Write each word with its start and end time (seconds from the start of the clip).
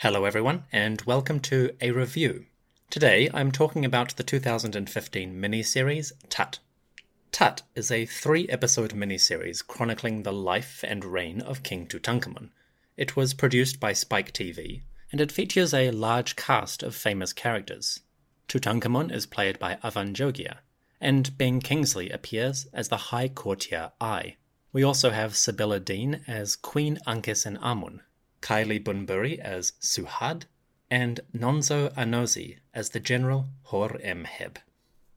Hello, 0.00 0.26
everyone, 0.26 0.64
and 0.70 1.00
welcome 1.06 1.40
to 1.40 1.74
a 1.80 1.90
review. 1.90 2.44
Today 2.90 3.30
I'm 3.32 3.50
talking 3.50 3.82
about 3.82 4.14
the 4.16 4.22
2015 4.22 5.40
miniseries 5.40 6.12
Tut. 6.28 6.58
Tut 7.32 7.62
is 7.74 7.90
a 7.90 8.04
three 8.04 8.46
episode 8.50 8.92
miniseries 8.92 9.66
chronicling 9.66 10.22
the 10.22 10.34
life 10.34 10.84
and 10.86 11.02
reign 11.02 11.40
of 11.40 11.62
King 11.62 11.86
Tutankhamun. 11.86 12.50
It 12.98 13.16
was 13.16 13.32
produced 13.32 13.80
by 13.80 13.94
Spike 13.94 14.34
TV, 14.34 14.82
and 15.10 15.18
it 15.18 15.32
features 15.32 15.72
a 15.72 15.90
large 15.92 16.36
cast 16.36 16.82
of 16.82 16.94
famous 16.94 17.32
characters. 17.32 18.00
Tutankhamun 18.48 19.10
is 19.10 19.24
played 19.24 19.58
by 19.58 19.76
Avan 19.76 20.12
Jogia, 20.12 20.58
and 21.00 21.38
Ben 21.38 21.58
Kingsley 21.58 22.10
appears 22.10 22.66
as 22.74 22.88
the 22.90 22.98
High 22.98 23.28
Courtier 23.28 23.92
Ay. 23.98 24.36
We 24.74 24.82
also 24.82 25.08
have 25.08 25.34
Sibylla 25.34 25.80
Deen 25.80 26.20
as 26.26 26.54
Queen 26.54 26.98
Ankhesenamun, 27.06 27.62
Amun, 27.62 28.02
Kylie 28.46 28.84
Bunbury 28.84 29.40
as 29.40 29.72
Suhad, 29.80 30.44
and 30.88 31.18
Nonso 31.36 31.92
Anozi 31.94 32.58
as 32.72 32.90
the 32.90 33.00
General 33.00 33.48
Horemheb. 33.70 34.58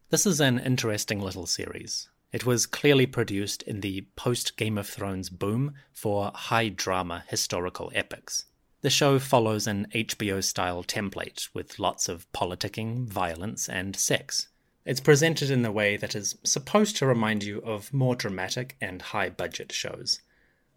This 0.10 0.26
is 0.26 0.42
an 0.42 0.58
interesting 0.58 1.22
little 1.22 1.46
series. 1.46 2.10
It 2.32 2.48
was 2.48 2.66
clearly 2.66 3.06
produced 3.06 3.62
in 3.62 3.82
the 3.82 4.08
post 4.16 4.58
Game 4.58 4.80
of 4.80 4.90
Thrones 4.90 5.30
boom 5.30 5.76
for 5.94 6.32
high 6.34 6.70
drama 6.70 7.24
historical 7.28 7.92
epics. 7.94 8.46
The 8.82 8.90
show 8.90 9.20
follows 9.20 9.68
an 9.68 9.86
HBO 9.94 10.44
style 10.44 10.84
template 10.84 11.50
with 11.54 11.78
lots 11.78 12.10
of 12.10 12.26
politicking, 12.32 13.06
violence, 13.06 13.70
and 13.70 13.96
sex. 13.96 14.48
It's 14.86 15.00
presented 15.00 15.52
in 15.52 15.64
a 15.64 15.72
way 15.72 15.98
that 15.98 16.16
is 16.16 16.36
supposed 16.44 16.96
to 16.96 17.06
remind 17.06 17.44
you 17.44 17.60
of 17.60 17.94
more 17.94 18.16
dramatic 18.16 18.76
and 18.82 19.04
high 19.04 19.30
budget 19.30 19.72
shows. 19.72 20.20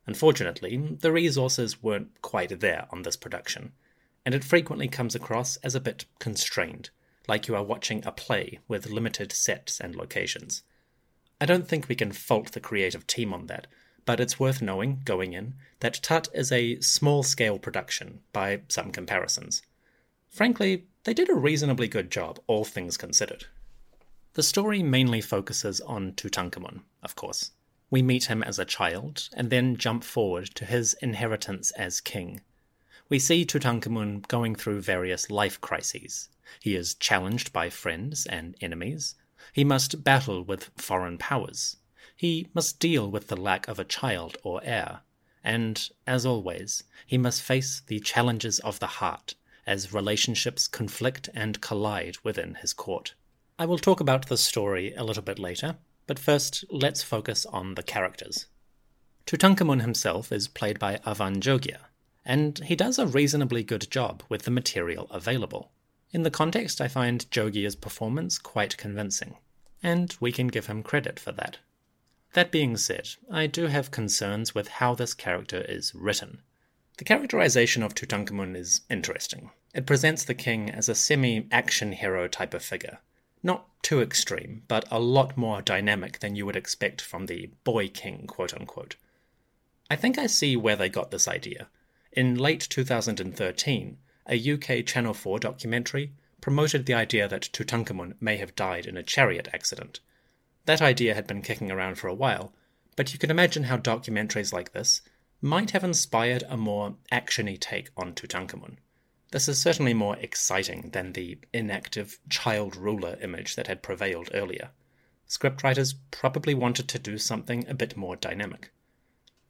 Unfortunately, 0.06 0.76
the 0.76 1.12
resources 1.12 1.82
weren't 1.82 2.20
quite 2.22 2.60
there 2.60 2.86
on 2.90 3.02
this 3.02 3.16
production, 3.16 3.72
and 4.24 4.34
it 4.34 4.44
frequently 4.44 4.88
comes 4.88 5.14
across 5.14 5.56
as 5.58 5.74
a 5.74 5.80
bit 5.80 6.06
constrained, 6.18 6.90
like 7.28 7.46
you 7.46 7.54
are 7.54 7.62
watching 7.62 8.04
a 8.04 8.12
play 8.12 8.58
with 8.66 8.90
limited 8.90 9.32
sets 9.32 9.80
and 9.80 9.94
locations. 9.94 10.62
I 11.40 11.46
don't 11.46 11.68
think 11.68 11.88
we 11.88 11.94
can 11.94 12.12
fault 12.12 12.52
the 12.52 12.60
creative 12.60 13.06
team 13.06 13.32
on 13.32 13.46
that, 13.46 13.66
but 14.04 14.20
it's 14.20 14.40
worth 14.40 14.62
knowing, 14.62 15.02
going 15.04 15.32
in, 15.32 15.54
that 15.80 16.00
Tut 16.02 16.28
is 16.34 16.50
a 16.50 16.80
small 16.80 17.22
scale 17.22 17.58
production 17.58 18.20
by 18.32 18.62
some 18.68 18.90
comparisons. 18.90 19.62
Frankly, 20.28 20.86
they 21.04 21.14
did 21.14 21.28
a 21.28 21.34
reasonably 21.34 21.88
good 21.88 22.10
job, 22.10 22.40
all 22.46 22.64
things 22.64 22.96
considered. 22.96 23.46
The 24.34 24.42
story 24.42 24.82
mainly 24.82 25.20
focuses 25.20 25.80
on 25.80 26.12
Tutankhamun, 26.12 26.80
of 27.02 27.14
course. 27.14 27.50
We 27.92 28.00
meet 28.00 28.24
him 28.24 28.42
as 28.42 28.58
a 28.58 28.64
child, 28.64 29.28
and 29.34 29.50
then 29.50 29.76
jump 29.76 30.02
forward 30.02 30.46
to 30.54 30.64
his 30.64 30.94
inheritance 31.02 31.72
as 31.72 32.00
king. 32.00 32.40
We 33.10 33.18
see 33.18 33.44
Tutankhamun 33.44 34.26
going 34.28 34.54
through 34.54 34.80
various 34.80 35.30
life 35.30 35.60
crises. 35.60 36.30
He 36.58 36.74
is 36.74 36.94
challenged 36.94 37.52
by 37.52 37.68
friends 37.68 38.24
and 38.24 38.56
enemies. 38.62 39.16
He 39.52 39.62
must 39.62 40.02
battle 40.02 40.42
with 40.42 40.70
foreign 40.78 41.18
powers. 41.18 41.76
He 42.16 42.48
must 42.54 42.80
deal 42.80 43.10
with 43.10 43.26
the 43.26 43.36
lack 43.36 43.68
of 43.68 43.78
a 43.78 43.84
child 43.84 44.38
or 44.42 44.62
heir. 44.64 45.00
And, 45.44 45.86
as 46.06 46.24
always, 46.24 46.84
he 47.06 47.18
must 47.18 47.42
face 47.42 47.82
the 47.86 48.00
challenges 48.00 48.58
of 48.60 48.78
the 48.78 48.86
heart 49.02 49.34
as 49.66 49.92
relationships 49.92 50.66
conflict 50.66 51.28
and 51.34 51.60
collide 51.60 52.16
within 52.24 52.54
his 52.54 52.72
court. 52.72 53.12
I 53.58 53.66
will 53.66 53.76
talk 53.76 54.00
about 54.00 54.28
the 54.28 54.38
story 54.38 54.94
a 54.94 55.04
little 55.04 55.22
bit 55.22 55.38
later, 55.38 55.76
but 56.12 56.18
first 56.18 56.62
let's 56.68 57.02
focus 57.02 57.46
on 57.46 57.74
the 57.74 57.82
characters. 57.82 58.44
Tutankhamun 59.24 59.80
himself 59.80 60.30
is 60.30 60.46
played 60.46 60.78
by 60.78 60.98
Avan 61.06 61.40
Jogia, 61.40 61.86
and 62.22 62.58
he 62.58 62.76
does 62.76 62.98
a 62.98 63.06
reasonably 63.06 63.62
good 63.62 63.90
job 63.90 64.22
with 64.28 64.42
the 64.42 64.50
material 64.50 65.06
available. 65.10 65.72
In 66.10 66.22
the 66.22 66.30
context, 66.30 66.82
I 66.82 66.88
find 66.88 67.24
Jogia's 67.30 67.76
performance 67.76 68.36
quite 68.36 68.76
convincing, 68.76 69.38
and 69.82 70.14
we 70.20 70.32
can 70.32 70.48
give 70.48 70.66
him 70.66 70.82
credit 70.82 71.18
for 71.18 71.32
that. 71.32 71.56
That 72.34 72.52
being 72.52 72.76
said, 72.76 73.08
I 73.30 73.46
do 73.46 73.68
have 73.68 73.90
concerns 73.90 74.54
with 74.54 74.68
how 74.68 74.94
this 74.94 75.14
character 75.14 75.62
is 75.66 75.94
written. 75.94 76.42
The 76.98 77.04
characterization 77.04 77.82
of 77.82 77.94
Tutankhamun 77.94 78.54
is 78.54 78.82
interesting. 78.90 79.50
It 79.74 79.86
presents 79.86 80.24
the 80.24 80.34
king 80.34 80.68
as 80.68 80.90
a 80.90 80.94
semi 80.94 81.48
action 81.50 81.92
hero 81.92 82.28
type 82.28 82.52
of 82.52 82.62
figure. 82.62 82.98
Not 83.42 83.66
too 83.82 84.00
extreme, 84.00 84.62
but 84.68 84.86
a 84.90 85.00
lot 85.00 85.36
more 85.36 85.62
dynamic 85.62 86.20
than 86.20 86.36
you 86.36 86.46
would 86.46 86.56
expect 86.56 87.00
from 87.00 87.26
the 87.26 87.50
boy 87.64 87.88
king, 87.88 88.26
quote 88.26 88.54
unquote. 88.54 88.96
I 89.90 89.96
think 89.96 90.16
I 90.16 90.26
see 90.26 90.56
where 90.56 90.76
they 90.76 90.88
got 90.88 91.10
this 91.10 91.26
idea. 91.26 91.68
In 92.12 92.36
late 92.36 92.66
2013, 92.70 93.98
a 94.28 94.52
UK 94.52 94.86
Channel 94.86 95.14
4 95.14 95.38
documentary 95.40 96.12
promoted 96.40 96.86
the 96.86 96.94
idea 96.94 97.26
that 97.26 97.50
Tutankhamun 97.52 98.14
may 98.20 98.36
have 98.36 98.54
died 98.54 98.86
in 98.86 98.96
a 98.96 99.02
chariot 99.02 99.48
accident. 99.52 100.00
That 100.66 100.82
idea 100.82 101.14
had 101.14 101.26
been 101.26 101.42
kicking 101.42 101.70
around 101.70 101.96
for 101.96 102.08
a 102.08 102.14
while, 102.14 102.52
but 102.96 103.12
you 103.12 103.18
can 103.18 103.30
imagine 103.30 103.64
how 103.64 103.78
documentaries 103.78 104.52
like 104.52 104.72
this 104.72 105.02
might 105.40 105.72
have 105.72 105.82
inspired 105.82 106.44
a 106.48 106.56
more 106.56 106.94
actiony 107.10 107.58
take 107.58 107.90
on 107.96 108.14
Tutankhamun. 108.14 108.76
This 109.32 109.48
is 109.48 109.58
certainly 109.58 109.94
more 109.94 110.18
exciting 110.18 110.90
than 110.90 111.14
the 111.14 111.38
inactive 111.54 112.18
child 112.28 112.76
ruler 112.76 113.16
image 113.22 113.56
that 113.56 113.66
had 113.66 113.82
prevailed 113.82 114.28
earlier. 114.34 114.72
Scriptwriters 115.26 115.94
probably 116.10 116.52
wanted 116.52 116.86
to 116.88 116.98
do 116.98 117.16
something 117.16 117.66
a 117.66 117.72
bit 117.72 117.96
more 117.96 118.14
dynamic. 118.14 118.70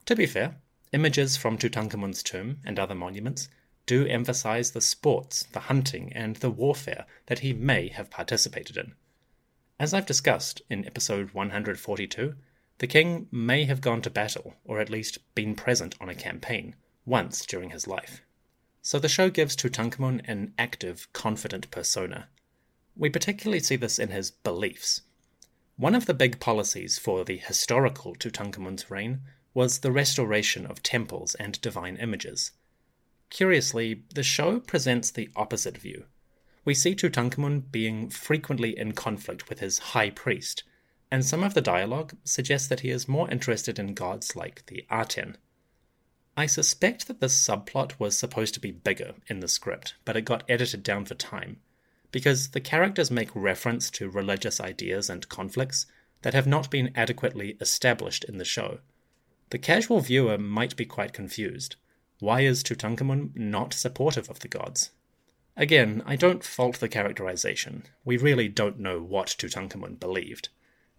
To 0.05 0.15
be 0.15 0.25
fair, 0.25 0.55
images 0.93 1.35
from 1.35 1.57
Tutankhamun's 1.57 2.23
tomb 2.23 2.59
and 2.63 2.79
other 2.79 2.95
monuments 2.95 3.49
do 3.85 4.07
emphasize 4.07 4.71
the 4.71 4.79
sports, 4.79 5.43
the 5.51 5.59
hunting, 5.59 6.13
and 6.13 6.37
the 6.37 6.49
warfare 6.49 7.05
that 7.25 7.39
he 7.39 7.51
may 7.51 7.89
have 7.89 8.09
participated 8.09 8.77
in. 8.77 8.93
As 9.77 9.93
I've 9.93 10.05
discussed 10.05 10.61
in 10.69 10.85
episode 10.85 11.33
142, 11.33 12.35
the 12.77 12.87
king 12.87 13.27
may 13.33 13.65
have 13.65 13.81
gone 13.81 14.01
to 14.03 14.09
battle, 14.09 14.53
or 14.63 14.79
at 14.79 14.89
least 14.89 15.17
been 15.35 15.55
present 15.55 15.95
on 15.99 16.07
a 16.07 16.15
campaign, 16.15 16.75
once 17.05 17.45
during 17.45 17.71
his 17.71 17.85
life. 17.85 18.21
So 18.85 18.99
the 18.99 19.07
show 19.07 19.29
gives 19.29 19.55
Tutankhamun 19.55 20.21
an 20.25 20.53
active, 20.59 21.07
confident 21.13 21.71
persona. 21.71 22.27
We 22.97 23.09
particularly 23.09 23.61
see 23.61 23.77
this 23.77 23.97
in 23.97 24.09
his 24.09 24.29
beliefs. 24.29 25.01
One 25.77 25.95
of 25.95 26.05
the 26.05 26.13
big 26.13 26.41
policies 26.41 26.99
for 26.99 27.23
the 27.23 27.37
historical 27.37 28.13
Tutankhamun's 28.13 28.91
reign 28.91 29.21
was 29.53 29.79
the 29.79 29.91
restoration 29.91 30.65
of 30.65 30.83
temples 30.83 31.33
and 31.35 31.61
divine 31.61 31.95
images. 31.95 32.51
Curiously, 33.29 34.03
the 34.13 34.21
show 34.21 34.59
presents 34.59 35.11
the 35.11 35.29
opposite 35.33 35.77
view. 35.77 36.03
We 36.65 36.73
see 36.73 36.93
Tutankhamun 36.93 37.71
being 37.71 38.09
frequently 38.09 38.77
in 38.77 38.91
conflict 38.91 39.47
with 39.47 39.59
his 39.59 39.79
high 39.79 40.09
priest, 40.09 40.63
and 41.09 41.25
some 41.25 41.41
of 41.41 41.53
the 41.53 41.61
dialogue 41.61 42.17
suggests 42.25 42.67
that 42.67 42.81
he 42.81 42.89
is 42.89 43.07
more 43.07 43.31
interested 43.31 43.79
in 43.79 43.93
gods 43.93 44.35
like 44.35 44.65
the 44.65 44.85
Aten. 44.91 45.37
I 46.35 46.47
suspect 46.47 47.07
that 47.07 47.19
this 47.19 47.39
subplot 47.39 47.99
was 47.99 48.17
supposed 48.17 48.55
to 48.55 48.59
be 48.59 48.71
bigger 48.71 49.13
in 49.27 49.39
the 49.39 49.47
script, 49.47 49.93
but 50.03 50.17
it 50.17 50.25
got 50.25 50.43
edited 50.49 50.81
down 50.81 51.05
for 51.05 51.13
time, 51.13 51.57
because 52.11 52.49
the 52.49 52.59
characters 52.59 53.11
make 53.11 53.29
reference 53.35 53.91
to 53.91 54.09
religious 54.09 54.59
ideas 54.59 55.09
and 55.09 55.29
conflicts 55.29 55.85
that 56.23 56.33
have 56.33 56.47
not 56.47 56.71
been 56.71 56.91
adequately 56.95 57.57
established 57.61 58.23
in 58.23 58.39
the 58.39 58.45
show. 58.45 58.79
The 59.51 59.59
casual 59.59 59.99
viewer 59.99 60.39
might 60.39 60.75
be 60.75 60.85
quite 60.85 61.13
confused. 61.13 61.75
Why 62.19 62.41
is 62.41 62.63
Tutankhamun 62.63 63.35
not 63.35 63.73
supportive 63.73 64.29
of 64.29 64.39
the 64.39 64.47
gods? 64.47 64.89
Again, 65.55 66.01
I 66.05 66.15
don't 66.15 66.43
fault 66.43 66.79
the 66.79 66.89
characterization. 66.89 67.83
We 68.03 68.17
really 68.17 68.47
don't 68.47 68.79
know 68.79 68.99
what 69.01 69.27
Tutankhamun 69.27 69.99
believed. 69.99 70.49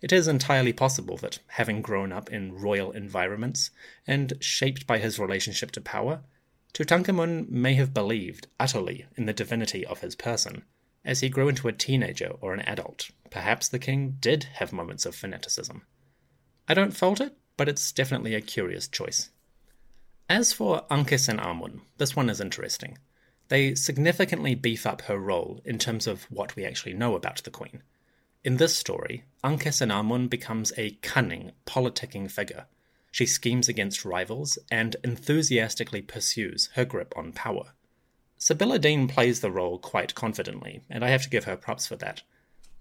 It 0.04 0.12
is 0.12 0.28
entirely 0.28 0.74
possible 0.74 1.16
that, 1.22 1.38
having 1.46 1.80
grown 1.80 2.12
up 2.12 2.30
in 2.30 2.60
royal 2.60 2.90
environments 2.90 3.70
and 4.06 4.34
shaped 4.38 4.86
by 4.86 4.98
his 4.98 5.18
relationship 5.18 5.70
to 5.70 5.80
power, 5.80 6.20
Tutankhamun 6.74 7.48
may 7.48 7.72
have 7.76 7.94
believed 7.94 8.46
utterly 8.60 9.06
in 9.16 9.24
the 9.24 9.32
divinity 9.32 9.82
of 9.86 10.00
his 10.00 10.14
person. 10.14 10.64
As 11.06 11.20
he 11.20 11.30
grew 11.30 11.48
into 11.48 11.68
a 11.68 11.72
teenager 11.72 12.32
or 12.42 12.52
an 12.52 12.60
adult, 12.60 13.12
perhaps 13.30 13.66
the 13.66 13.78
king 13.78 14.18
did 14.20 14.44
have 14.56 14.74
moments 14.74 15.06
of 15.06 15.14
fanaticism. 15.14 15.86
I 16.68 16.74
don't 16.74 16.94
fault 16.94 17.22
it, 17.22 17.38
but 17.56 17.70
it's 17.70 17.90
definitely 17.90 18.34
a 18.34 18.42
curious 18.42 18.86
choice. 18.86 19.30
As 20.28 20.52
for 20.52 20.84
Ankhesenamun, 20.90 21.80
this 21.96 22.14
one 22.14 22.28
is 22.28 22.42
interesting. 22.42 22.98
They 23.48 23.74
significantly 23.74 24.54
beef 24.54 24.84
up 24.84 25.00
her 25.08 25.18
role 25.18 25.62
in 25.64 25.78
terms 25.78 26.06
of 26.06 26.24
what 26.24 26.56
we 26.56 26.66
actually 26.66 26.92
know 26.92 27.14
about 27.14 27.42
the 27.44 27.50
Queen. 27.50 27.82
In 28.44 28.58
this 28.58 28.76
story, 28.76 29.24
and 29.42 30.28
becomes 30.28 30.72
a 30.76 30.90
cunning, 31.00 31.52
politicking 31.64 32.30
figure. 32.30 32.66
She 33.10 33.24
schemes 33.24 33.70
against 33.70 34.04
rivals 34.04 34.58
and 34.70 34.96
enthusiastically 35.02 36.02
pursues 36.02 36.68
her 36.74 36.84
grip 36.84 37.14
on 37.16 37.32
power. 37.32 37.72
Sibylla 38.36 38.78
Deen 38.78 39.08
plays 39.08 39.40
the 39.40 39.50
role 39.50 39.78
quite 39.78 40.14
confidently, 40.14 40.82
and 40.90 41.02
I 41.02 41.08
have 41.08 41.22
to 41.22 41.30
give 41.30 41.44
her 41.44 41.56
props 41.56 41.86
for 41.86 41.96
that. 41.96 42.22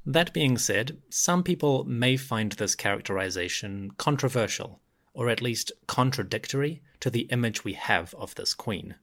That 0.06 0.33
being 0.33 0.57
said, 0.57 0.98
some 1.10 1.44
people 1.44 1.86
may 1.86 2.18
find 2.18 2.51
this 2.51 2.75
characterization 2.75 3.92
controversial, 3.92 4.81
or 5.13 5.30
at 5.30 5.42
least 5.42 5.71
contradictory 5.88 6.81
to 7.00 7.10
the 7.10 7.27
image 7.31 7.63
we 7.63 7.74
have 7.74 8.13
of 8.15 8.36
this 8.36 8.54
queen. 8.54 8.95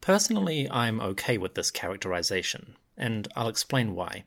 Personally, 0.00 0.70
I'm 0.70 1.00
okay 1.00 1.38
with 1.38 1.56
this 1.56 1.72
characterization, 1.72 2.76
and 2.96 3.26
I'll 3.34 3.48
explain 3.48 3.96
why. 3.96 4.24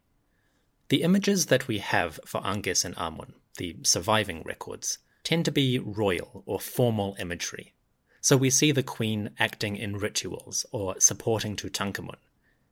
The 0.89 1.01
images 1.01 1.47
that 1.47 1.67
we 1.67 1.79
have 1.79 2.19
for 2.25 2.41
Ankhesenamun, 2.41 3.33
the 3.57 3.77
surviving 3.81 4.43
records, 4.43 4.99
tend 5.23 5.45
to 5.45 5.51
be 5.51 5.79
royal 5.79 6.43
or 6.45 6.59
formal 6.59 7.15
imagery. 7.19 7.73
So 8.21 8.37
we 8.37 8.51
see 8.51 8.71
the 8.71 8.83
queen 8.83 9.31
acting 9.39 9.75
in 9.77 9.97
rituals 9.97 10.65
or 10.71 10.99
supporting 10.99 11.55
Tutankhamun. 11.55 12.17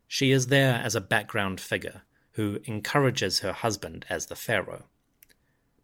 She 0.07 0.31
is 0.31 0.47
there 0.47 0.75
as 0.75 0.93
a 0.93 1.01
background 1.01 1.59
figure 1.59 2.03
who 2.33 2.59
encourages 2.65 3.39
her 3.39 3.53
husband 3.53 4.05
as 4.09 4.27
the 4.27 4.35
pharaoh. 4.35 4.85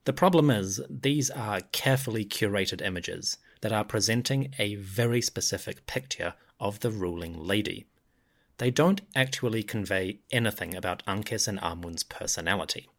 The 0.06 0.14
problem 0.14 0.52
is, 0.52 0.82
these 0.90 1.32
are 1.32 1.62
carefully 1.72 2.26
curated 2.26 2.84
images 2.86 3.38
that 3.62 3.72
are 3.72 3.84
presenting 3.84 4.54
a 4.58 4.76
very 4.76 5.22
specific 5.22 5.86
picture 5.88 6.36
of 6.60 6.80
the 6.80 6.92
ruling 6.92 7.38
lady. 7.38 7.88
They 8.60 8.72
don't 8.72 9.00
actually 9.16 9.64
convey 9.64 10.20
anything 10.32 10.76
about 10.76 11.06
Ankhesenamun's 11.06 12.04
personality. 12.04 12.90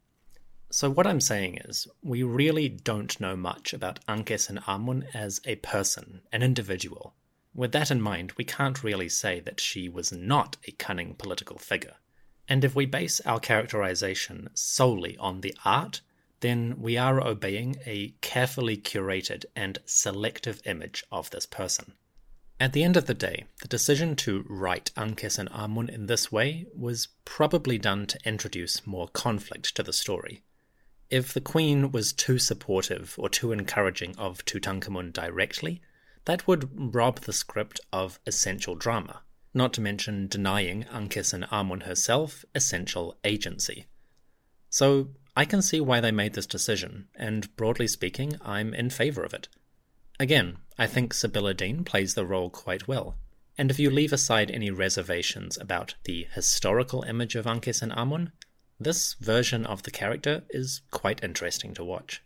So, 0.71 0.89
what 0.89 1.05
I'm 1.05 1.21
saying 1.21 1.59
is, 1.65 1.87
we 2.01 2.23
really 2.23 2.67
don't 2.67 3.19
know 3.19 3.35
much 3.35 3.71
about 3.71 4.03
Ankhesenamun 4.07 5.05
as 5.13 5.39
a 5.45 5.57
person, 5.57 6.21
an 6.31 6.41
individual. 6.41 7.13
With 7.53 7.73
that 7.73 7.91
in 7.91 8.01
mind, 8.01 8.31
we 8.37 8.43
can't 8.43 8.83
really 8.83 9.07
say 9.07 9.39
that 9.41 9.59
she 9.59 9.87
was 9.87 10.11
not 10.11 10.57
a 10.67 10.71
cunning 10.71 11.13
political 11.13 11.59
figure. 11.59 11.97
And 12.47 12.63
if 12.63 12.73
we 12.73 12.87
base 12.87 13.21
our 13.21 13.39
characterization 13.39 14.49
solely 14.55 15.15
on 15.17 15.41
the 15.41 15.55
art, 15.63 16.01
then 16.39 16.75
we 16.79 16.97
are 16.97 17.21
obeying 17.21 17.75
a 17.85 18.15
carefully 18.21 18.77
curated 18.77 19.45
and 19.55 19.77
selective 19.85 20.59
image 20.65 21.03
of 21.11 21.29
this 21.29 21.45
person. 21.45 21.93
At 22.61 22.73
the 22.73 22.83
end 22.83 22.95
of 22.95 23.07
the 23.07 23.15
day, 23.15 23.45
the 23.63 23.67
decision 23.67 24.15
to 24.17 24.45
write 24.47 24.91
Ankhesenamun 24.95 25.89
in 25.89 26.05
this 26.05 26.31
way 26.31 26.67
was 26.75 27.07
probably 27.25 27.79
done 27.79 28.05
to 28.05 28.19
introduce 28.23 28.85
more 28.85 29.07
conflict 29.07 29.75
to 29.75 29.81
the 29.81 29.91
story. 29.91 30.43
If 31.09 31.33
the 31.33 31.41
queen 31.41 31.91
was 31.91 32.13
too 32.13 32.37
supportive 32.37 33.15
or 33.17 33.29
too 33.29 33.51
encouraging 33.51 34.15
of 34.15 34.45
Tutankhamun 34.45 35.11
directly, 35.11 35.81
that 36.25 36.47
would 36.47 36.93
rob 36.93 37.21
the 37.21 37.33
script 37.33 37.79
of 37.91 38.19
essential 38.27 38.75
drama, 38.75 39.23
not 39.55 39.73
to 39.73 39.81
mention 39.81 40.27
denying 40.27 40.83
Ankhesenamun 40.83 41.87
herself 41.87 42.45
essential 42.53 43.17
agency. 43.23 43.87
So 44.69 45.09
I 45.35 45.45
can 45.45 45.63
see 45.63 45.81
why 45.81 45.99
they 45.99 46.11
made 46.11 46.35
this 46.35 46.45
decision, 46.45 47.07
and 47.15 47.55
broadly 47.55 47.87
speaking, 47.87 48.35
I'm 48.39 48.75
in 48.75 48.91
favour 48.91 49.23
of 49.23 49.33
it. 49.33 49.47
Again, 50.21 50.59
I 50.77 50.85
think 50.85 51.15
Sibylla 51.15 51.55
Deen 51.55 51.83
plays 51.83 52.13
the 52.13 52.27
role 52.27 52.51
quite 52.51 52.87
well, 52.87 53.17
and 53.57 53.71
if 53.71 53.79
you 53.79 53.89
leave 53.89 54.13
aside 54.13 54.51
any 54.51 54.69
reservations 54.69 55.57
about 55.57 55.95
the 56.03 56.27
historical 56.35 57.01
image 57.01 57.33
of 57.35 57.47
Ankhesenamun, 57.47 58.31
this 58.79 59.15
version 59.15 59.65
of 59.65 59.81
the 59.81 59.89
character 59.89 60.43
is 60.51 60.81
quite 60.91 61.23
interesting 61.23 61.73
to 61.73 61.83
watch. 61.83 62.21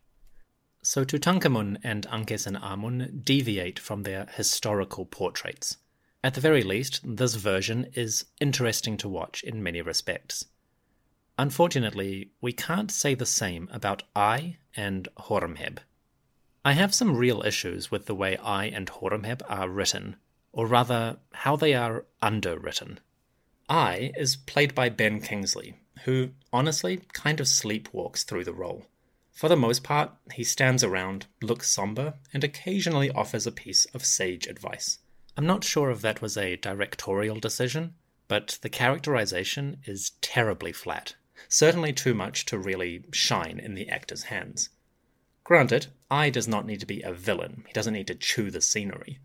So 0.81 1.05
Tutankhamun 1.05 1.77
and 1.85 2.05
Ankhesenamun 2.07 3.23
deviate 3.23 3.79
from 3.79 4.03
their 4.03 4.25
historical 4.25 5.05
portraits. 5.05 5.77
At 6.21 6.33
the 6.33 6.41
very 6.41 6.63
least, 6.63 6.99
this 7.05 7.35
version 7.35 7.87
is 7.93 8.25
interesting 8.41 8.97
to 8.97 9.07
watch 9.07 9.41
in 9.41 9.63
many 9.63 9.81
respects. 9.81 10.43
Unfortunately, 11.39 12.31
we 12.41 12.51
can't 12.51 12.91
say 12.91 13.15
the 13.15 13.25
same 13.25 13.69
about 13.71 14.03
Ay 14.17 14.57
and 14.75 15.07
Horemheb. 15.17 15.77
I 16.67 16.73
have 16.73 16.95
some 16.95 17.15
real 17.15 17.43
issues 17.43 17.91
with 17.91 18.07
the 18.07 18.15
way 18.15 18.37
Ay 18.37 18.65
and 18.65 18.89
Horemheb 18.89 19.43
are 19.47 19.69
written, 19.69 20.15
or 20.51 20.65
rather, 20.65 21.17
how 21.31 21.55
they 21.55 21.75
are 21.75 22.05
underwritten. 22.23 22.99
Ay 23.69 24.11
is 24.17 24.35
played 24.35 24.73
by 24.73 24.89
Ben 24.89 25.21
Kingsley, 25.21 25.75
who 26.05 26.31
honestly 26.51 27.01
kind 27.13 27.39
of 27.39 27.45
sleepwalks 27.45 28.25
through 28.25 28.45
the 28.45 28.51
role. 28.51 28.87
For 29.31 29.47
the 29.47 29.55
most 29.55 29.83
part, 29.83 30.09
he 30.33 30.43
stands 30.43 30.83
around, 30.83 31.27
looks 31.39 31.69
somber, 31.69 32.15
and 32.33 32.43
occasionally 32.43 33.11
offers 33.11 33.45
a 33.45 33.51
piece 33.51 33.85
of 33.93 34.03
sage 34.03 34.47
advice. 34.47 34.97
I'm 35.37 35.45
not 35.45 35.63
sure 35.63 35.91
if 35.91 36.01
that 36.01 36.19
was 36.19 36.35
a 36.35 36.55
directorial 36.55 37.39
decision, 37.39 37.93
but 38.27 38.57
the 38.63 38.69
characterization 38.69 39.81
is 39.85 40.13
terribly 40.19 40.71
flat, 40.71 41.13
certainly 41.47 41.93
too 41.93 42.15
much 42.15 42.43
to 42.45 42.57
really 42.57 43.03
shine 43.11 43.59
in 43.59 43.75
the 43.75 43.87
actor's 43.87 44.23
hands. 44.23 44.69
Granted, 45.45 45.87
Ai 46.15 46.29
does 46.29 46.47
not 46.47 46.65
need 46.65 46.79
to 46.79 46.85
be 46.85 47.01
a 47.01 47.11
villain, 47.11 47.65
he 47.67 47.73
doesn't 47.73 47.93
need 47.93 48.07
to 48.07 48.15
chew 48.15 48.49
the 48.49 48.61
scenery, 48.61 49.19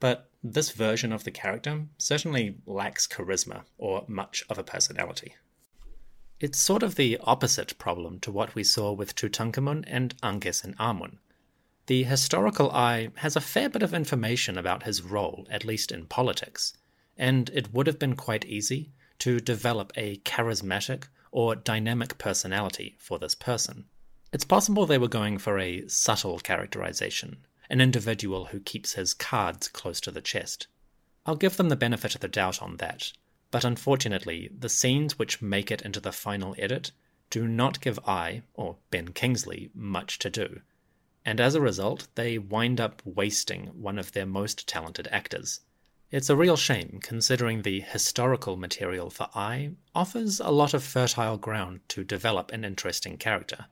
but 0.00 0.28
this 0.42 0.72
version 0.72 1.12
of 1.12 1.22
the 1.22 1.30
character 1.30 1.86
certainly 1.98 2.56
lacks 2.66 3.06
charisma 3.06 3.62
or 3.78 4.04
much 4.08 4.42
of 4.50 4.58
a 4.58 4.64
personality. 4.64 5.36
It's 6.40 6.58
sort 6.58 6.82
of 6.82 6.96
the 6.96 7.16
opposite 7.22 7.78
problem 7.78 8.18
to 8.20 8.32
what 8.32 8.56
we 8.56 8.64
saw 8.64 8.90
with 8.90 9.14
Tutankhamun 9.14 9.84
and 9.86 10.20
Ankhesenamun. 10.20 11.18
The 11.86 12.02
historical 12.02 12.72
Ai 12.72 13.10
has 13.18 13.36
a 13.36 13.40
fair 13.40 13.68
bit 13.68 13.84
of 13.84 13.94
information 13.94 14.58
about 14.58 14.82
his 14.82 15.00
role, 15.00 15.46
at 15.48 15.64
least 15.64 15.92
in 15.92 16.06
politics, 16.06 16.74
and 17.16 17.50
it 17.50 17.72
would 17.72 17.86
have 17.86 18.00
been 18.00 18.16
quite 18.16 18.44
easy 18.46 18.90
to 19.20 19.38
develop 19.38 19.92
a 19.94 20.16
charismatic 20.24 21.04
or 21.30 21.54
dynamic 21.54 22.18
personality 22.18 22.96
for 22.98 23.20
this 23.20 23.36
person. 23.36 23.84
It's 24.32 24.44
possible 24.44 24.86
they 24.86 24.96
were 24.96 25.08
going 25.08 25.36
for 25.36 25.58
a 25.58 25.86
subtle 25.88 26.38
characterization, 26.38 27.44
an 27.68 27.82
individual 27.82 28.46
who 28.46 28.60
keeps 28.60 28.94
his 28.94 29.12
cards 29.12 29.68
close 29.68 30.00
to 30.00 30.10
the 30.10 30.22
chest. 30.22 30.68
I'll 31.26 31.36
give 31.36 31.58
them 31.58 31.68
the 31.68 31.76
benefit 31.76 32.14
of 32.14 32.22
the 32.22 32.28
doubt 32.28 32.62
on 32.62 32.78
that, 32.78 33.12
but 33.50 33.62
unfortunately, 33.62 34.50
the 34.58 34.70
scenes 34.70 35.18
which 35.18 35.42
make 35.42 35.70
it 35.70 35.82
into 35.82 36.00
the 36.00 36.12
final 36.12 36.54
edit 36.58 36.92
do 37.28 37.46
not 37.46 37.82
give 37.82 37.98
Ay, 38.08 38.42
or 38.54 38.78
Ben 38.90 39.12
Kingsley, 39.12 39.70
much 39.74 40.18
to 40.20 40.30
do, 40.30 40.62
and 41.26 41.38
as 41.38 41.54
a 41.54 41.60
result, 41.60 42.08
they 42.14 42.38
wind 42.38 42.80
up 42.80 43.02
wasting 43.04 43.66
one 43.66 43.98
of 43.98 44.12
their 44.12 44.26
most 44.26 44.66
talented 44.66 45.08
actors. 45.12 45.60
It's 46.10 46.30
a 46.30 46.36
real 46.36 46.56
shame, 46.56 47.00
considering 47.02 47.62
the 47.62 47.80
historical 47.80 48.56
material 48.56 49.10
for 49.10 49.28
Ay 49.34 49.72
offers 49.94 50.40
a 50.40 50.50
lot 50.50 50.72
of 50.72 50.82
fertile 50.82 51.36
ground 51.36 51.80
to 51.88 52.02
develop 52.02 52.50
an 52.50 52.64
interesting 52.64 53.18
character, 53.18 53.66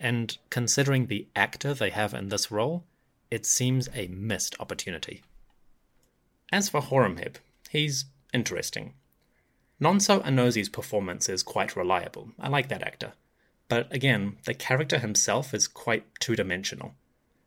and 0.00 0.36
considering 0.48 1.06
the 1.06 1.28
actor 1.36 1.74
they 1.74 1.90
have 1.90 2.14
in 2.14 2.30
this 2.30 2.50
role, 2.50 2.84
it 3.30 3.46
seems 3.46 3.88
a 3.94 4.08
missed 4.08 4.56
opportunity. 4.58 5.22
As 6.50 6.68
for 6.68 6.80
Horemheb, 6.80 7.36
he's 7.68 8.06
interesting. 8.32 8.94
Nonso 9.80 10.20
Anozi's 10.24 10.68
performance 10.68 11.28
is 11.28 11.42
quite 11.42 11.76
reliable. 11.76 12.30
I 12.38 12.48
like 12.48 12.68
that 12.68 12.82
actor. 12.82 13.12
But 13.68 13.92
again, 13.94 14.38
the 14.46 14.54
character 14.54 14.98
himself 14.98 15.54
is 15.54 15.68
quite 15.68 16.04
two 16.18 16.34
dimensional. 16.34 16.94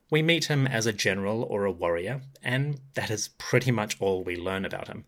We 0.09 0.21
meet 0.21 0.45
him 0.45 0.65
as 0.65 0.85
a 0.85 0.93
general 0.93 1.43
or 1.43 1.65
a 1.65 1.71
warrior, 1.71 2.21
and 2.41 2.79
that 2.93 3.11
is 3.11 3.29
pretty 3.39 3.71
much 3.71 3.99
all 3.99 4.23
we 4.23 4.37
learn 4.37 4.63
about 4.63 4.87
him. 4.87 5.05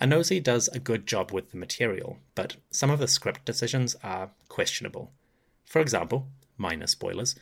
Anozi 0.00 0.42
does 0.42 0.68
a 0.68 0.78
good 0.78 1.06
job 1.06 1.32
with 1.32 1.50
the 1.50 1.56
material, 1.56 2.18
but 2.34 2.56
some 2.70 2.90
of 2.90 2.98
the 2.98 3.08
script 3.08 3.44
decisions 3.44 3.96
are 4.02 4.30
questionable. 4.48 5.12
For 5.64 5.80
example, 5.80 6.28
minor 6.56 6.86
spoilers, 6.86 7.34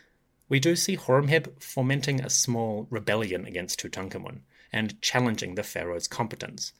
we 0.48 0.60
do 0.60 0.76
see 0.76 0.96
Horemheb 0.96 1.62
fomenting 1.62 2.20
a 2.20 2.30
small 2.30 2.86
rebellion 2.90 3.46
against 3.46 3.80
Tutankhamun 3.80 4.40
and 4.72 5.00
challenging 5.00 5.54
the 5.54 5.62
pharaoh's 5.62 6.08
competence. 6.08 6.72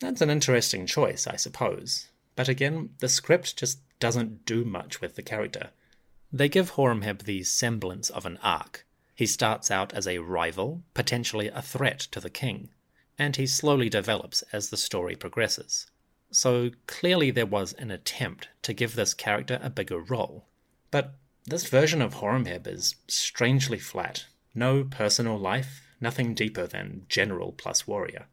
That's 0.00 0.20
an 0.20 0.30
interesting 0.30 0.86
choice, 0.86 1.26
I 1.26 1.36
suppose. 1.36 2.08
But 2.36 2.48
again, 2.48 2.90
the 2.98 3.08
script 3.08 3.56
just 3.56 3.80
doesn't 3.98 4.46
do 4.46 4.64
much 4.64 5.00
with 5.00 5.14
the 5.14 5.22
character. 5.22 5.70
They 6.32 6.48
give 6.48 6.72
Horemheb 6.72 7.24
the 7.24 7.42
semblance 7.42 8.08
of 8.08 8.24
an 8.24 8.38
arc. 8.42 8.86
He 9.14 9.26
starts 9.26 9.70
out 9.70 9.92
as 9.92 10.06
a 10.06 10.18
rival, 10.18 10.82
potentially 10.94 11.48
a 11.48 11.60
threat 11.60 11.98
to 12.12 12.20
the 12.20 12.30
king, 12.30 12.70
and 13.18 13.36
he 13.36 13.46
slowly 13.46 13.88
develops 13.88 14.42
as 14.52 14.70
the 14.70 14.76
story 14.76 15.16
progresses. 15.16 15.86
So 16.30 16.70
clearly 16.86 17.30
there 17.30 17.46
was 17.46 17.72
an 17.74 17.90
attempt 17.90 18.48
to 18.62 18.72
give 18.72 18.94
this 18.94 19.12
character 19.12 19.58
a 19.62 19.68
bigger 19.68 20.00
role. 20.00 20.46
But 20.90 21.16
this 21.50 21.68
version 21.68 22.00
of 22.00 22.14
Horemheb 22.14 22.66
is 22.66 22.94
strangely 23.08 23.78
flat. 23.78 24.26
No 24.54 24.84
personal 24.84 25.38
life, 25.38 25.82
nothing 26.00 26.34
deeper 26.34 26.66
than 26.66 27.06
general 27.08 27.52
plus 27.52 27.86
warrior. 27.86 28.26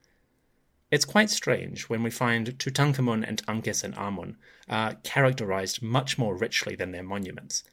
It's 0.89 1.03
quite 1.03 1.29
strange 1.29 1.89
when 1.89 2.01
we 2.01 2.09
find 2.09 2.57
Tutankhamun 2.57 3.27
and 3.27 3.45
Ankhesenamun 3.45 4.36
are 4.69 4.95
characterized 5.03 5.81
much 5.81 6.17
more 6.17 6.36
richly 6.36 6.75
than 6.75 6.91
their 6.91 7.03
monuments. 7.03 7.63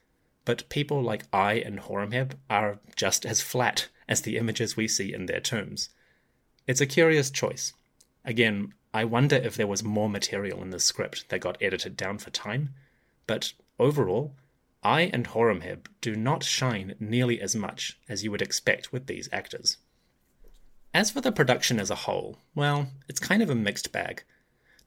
But 0.45 0.69
people 0.69 1.03
like 1.03 1.25
Ay 1.33 1.63
and 1.65 1.79
Horemheb 1.79 2.33
are 2.51 2.81
just 2.97 3.25
as 3.25 3.41
flat 3.41 3.89
as 4.09 4.23
the 4.23 4.37
images 4.37 4.77
we 4.77 4.89
see 4.89 5.13
in 5.15 5.27
their 5.27 5.41
tombs. 5.41 5.91
It's 6.67 6.81
a 6.81 6.87
curious 6.87 7.31
choice. 7.31 7.73
Again, 8.25 8.75
I 8.93 9.05
wonder 9.05 9.37
if 9.37 9.57
there 9.57 9.67
was 9.67 9.85
more 9.85 10.09
material 10.09 10.63
in 10.63 10.71
the 10.71 10.81
script 10.81 11.29
that 11.29 11.41
got 11.41 11.59
edited 11.61 11.97
down 11.97 12.19
for 12.19 12.31
time, 12.31 12.75
but 13.27 13.53
overall, 13.79 14.35
Ay 14.85 15.11
and 15.13 15.27
Horemheb 15.29 15.87
do 16.01 16.15
not 16.15 16.45
shine 16.45 16.95
nearly 17.01 17.41
as 17.41 17.57
much 17.57 17.99
as 18.09 18.23
you 18.23 18.31
would 18.31 18.43
expect 18.43 18.93
with 18.93 19.07
these 19.07 19.29
actors. 19.33 19.79
As 20.93 21.11
for 21.11 21.21
the 21.21 21.33
production 21.33 21.81
as 21.81 21.91
a 21.91 21.95
whole, 21.95 22.39
well, 22.55 22.89
it's 23.09 23.19
kind 23.19 23.43
of 23.43 23.51
a 23.51 23.55
mixed 23.55 23.91
bag. 23.91 24.23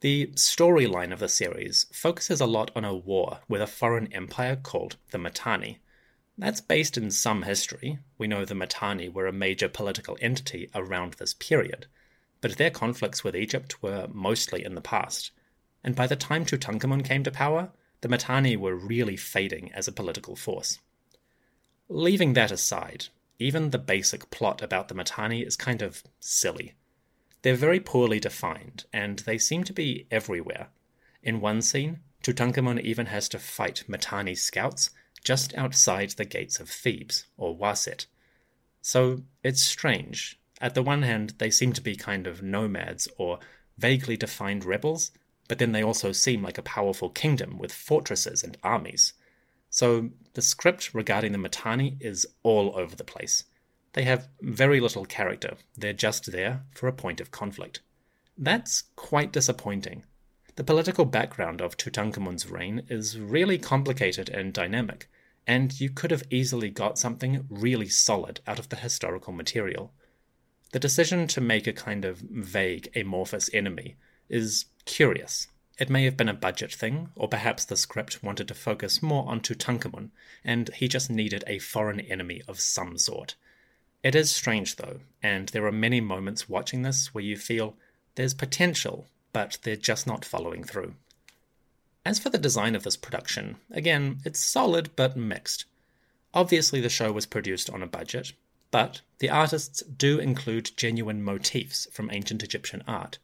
The 0.02 0.28
storyline 0.36 1.12
of 1.12 1.20
the 1.20 1.28
series 1.28 1.88
focuses 1.92 2.40
a 2.40 2.46
lot 2.46 2.70
on 2.76 2.86
a 2.86 2.94
war 2.94 3.40
with 3.50 3.62
a 3.62 3.68
foreign 3.68 4.14
empire 4.14 4.56
called 4.56 4.98
the 5.10 5.18
Mitanni. 5.18 5.80
That's 6.38 6.62
based 6.62 6.98
in 6.98 7.10
some 7.10 7.42
history. 7.42 7.98
We 8.20 8.28
know 8.28 8.46
the 8.46 8.54
Mitanni 8.54 9.10
were 9.10 9.26
a 9.26 9.34
major 9.34 9.68
political 9.68 10.16
entity 10.22 10.70
around 10.76 11.14
this 11.14 11.34
period, 11.34 11.88
but 12.42 12.58
their 12.58 12.70
conflicts 12.70 13.24
with 13.24 13.36
Egypt 13.36 13.82
were 13.82 14.08
mostly 14.14 14.64
in 14.64 14.76
the 14.76 14.82
past. 14.82 15.32
And 15.84 15.96
by 15.96 16.06
the 16.06 16.16
time 16.16 16.46
Tutankhamun 16.46 17.04
came 17.04 17.24
to 17.24 17.32
power, 17.32 17.72
the 18.02 18.10
Mitanni 18.10 18.56
were 18.56 18.76
really 18.76 19.16
fading 19.16 19.72
as 19.74 19.88
a 19.88 19.92
political 19.92 20.36
force. 20.36 20.80
Leaving 21.90 22.34
that 22.34 22.52
aside, 22.52 23.08
even 23.40 23.70
the 23.70 23.78
basic 23.78 24.30
plot 24.30 24.62
about 24.62 24.88
the 24.88 24.96
Mitanni 24.96 25.42
is 25.42 25.56
kind 25.56 25.82
of 25.82 26.04
silly. 26.20 26.74
They're 27.42 27.56
very 27.56 27.80
poorly 27.80 28.20
defined, 28.20 28.86
and 28.92 29.20
they 29.20 29.38
seem 29.38 29.64
to 29.66 29.74
be 29.74 30.08
everywhere. 30.12 30.68
In 31.22 31.40
one 31.40 31.62
scene, 31.62 32.00
Tutankhamun 32.24 32.82
even 32.82 33.08
has 33.08 33.30
to 33.30 33.40
fight 33.40 33.84
Mitanni 33.88 34.36
scouts 34.36 34.90
just 35.24 35.56
outside 35.56 36.12
the 36.12 36.26
gates 36.26 36.60
of 36.60 36.70
Thebes, 36.70 37.26
or 37.38 37.58
Waset. 37.58 38.06
So 38.82 39.24
it's 39.44 39.62
strange. 39.62 40.40
At 40.60 40.74
the 40.74 40.84
one 40.84 41.04
hand, 41.04 41.36
they 41.38 41.52
seem 41.52 41.74
to 41.74 41.82
be 41.82 41.96
kind 41.96 42.28
of 42.28 42.42
nomads 42.42 43.08
or 43.18 43.40
vaguely 43.78 44.18
defined 44.18 44.66
rebels, 44.66 45.12
but 45.48 45.60
then 45.60 45.72
they 45.72 45.84
also 45.84 46.12
seem 46.12 46.44
like 46.44 46.58
a 46.58 46.64
powerful 46.64 47.10
kingdom 47.10 47.58
with 47.58 47.72
fortresses 47.72 48.44
and 48.44 48.58
armies. 48.64 49.14
So 49.70 50.10
the 50.34 50.42
script 50.42 50.94
regarding 50.94 51.32
the 51.32 51.38
Mitanni 51.38 51.98
is 52.00 52.26
all 52.44 52.74
over 52.78 52.96
the 52.96 53.04
place. 53.04 53.44
They 53.94 54.04
have 54.04 54.30
very 54.42 54.80
little 54.80 55.06
character, 55.06 55.58
they're 55.76 55.94
just 55.94 56.32
there 56.32 56.64
for 56.76 56.88
a 56.88 56.94
point 56.94 57.20
of 57.20 57.32
conflict. 57.32 57.82
That's 58.38 58.84
quite 58.96 59.32
disappointing. 59.32 60.04
The 60.56 60.64
political 60.64 61.06
background 61.06 61.62
of 61.62 61.78
Tutankhamun's 61.78 62.50
reign 62.50 62.84
is 62.90 63.20
really 63.20 63.58
complicated 63.58 64.30
and 64.30 64.54
dynamic, 64.54 65.10
and 65.46 65.80
you 65.80 65.90
could 65.90 66.12
have 66.12 66.24
easily 66.30 66.70
got 66.70 67.00
something 67.00 67.46
really 67.50 67.90
solid 67.90 68.42
out 68.46 68.60
of 68.60 68.70
the 68.70 68.76
historical 68.76 69.34
material. 69.34 69.94
The 70.72 70.80
decision 70.80 71.28
to 71.28 71.42
make 71.42 71.68
a 71.68 71.74
kind 71.74 72.06
of 72.06 72.18
vague, 72.20 72.90
amorphous 72.96 73.50
enemy 73.54 73.96
is 74.30 74.66
curious 74.86 75.48
it 75.78 75.92
may 75.92 76.06
have 76.06 76.18
been 76.18 76.30
a 76.30 76.34
budget 76.34 76.74
thing, 76.74 77.10
or 77.16 77.28
perhaps 77.28 77.64
the 77.64 77.78
script 77.78 78.24
wanted 78.24 78.48
to 78.48 78.56
focus 78.56 79.04
more 79.04 79.30
on 79.30 79.42
Tutankhamun, 79.42 80.10
and 80.44 80.74
he 80.74 80.88
just 80.88 81.12
needed 81.12 81.44
a 81.46 81.60
foreign 81.60 82.00
enemy 82.00 82.42
of 82.48 82.60
some 82.60 82.98
sort. 82.98 83.36
It 84.02 84.16
is 84.16 84.32
strange, 84.32 84.78
though, 84.78 85.02
and 85.22 85.50
there 85.50 85.68
are 85.68 85.72
many 85.72 86.02
moments 86.02 86.50
watching 86.50 86.82
this 86.82 87.14
where 87.14 87.24
you 87.24 87.38
feel 87.38 87.76
there's 88.16 88.34
potential, 88.34 89.06
but 89.34 89.60
they're 89.62 89.76
just 89.76 90.08
not 90.08 90.26
following 90.26 90.64
through. 90.64 90.96
As 92.04 92.18
for 92.18 92.32
the 92.32 92.40
design 92.40 92.74
of 92.74 92.84
this 92.84 92.98
production, 92.98 93.58
again, 93.70 94.22
it's 94.26 94.44
solid 94.44 94.90
but 94.96 95.16
mixed. 95.16 95.66
Obviously, 96.34 96.82
the 96.82 96.90
show 96.90 97.12
was 97.12 97.28
produced 97.28 97.70
on 97.70 97.84
a 97.84 97.88
budget, 97.88 98.34
but 98.72 99.02
the 99.20 99.30
artists 99.30 99.84
do 99.84 100.18
include 100.18 100.72
genuine 100.76 101.22
motifs 101.22 101.88
from 101.92 102.10
ancient 102.12 102.42
Egyptian 102.42 102.82
art. 102.88 103.20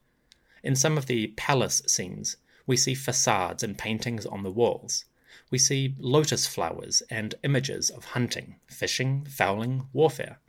In 0.63 0.75
some 0.75 0.97
of 0.97 1.07
the 1.07 1.27
palace 1.35 1.81
scenes, 1.85 2.37
we 2.65 2.77
see 2.77 2.95
facades 2.95 3.63
and 3.63 3.77
paintings 3.77 4.25
on 4.25 4.43
the 4.43 4.51
walls. 4.51 5.05
We 5.51 5.57
see 5.57 5.95
lotus 5.99 6.47
flowers 6.47 7.03
and 7.09 7.35
images 7.43 7.89
of 7.89 8.05
hunting, 8.05 8.55
fishing, 8.67 9.25
fowling, 9.25 9.87
warfare. 9.91 10.39